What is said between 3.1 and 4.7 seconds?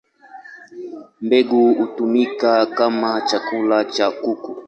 chakula cha kuku.